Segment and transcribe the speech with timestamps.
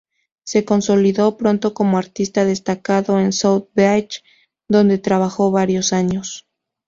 [0.43, 4.23] Se consolidó pronto como artista destacado en South Beach,
[4.67, 6.47] donde trabajó varios años.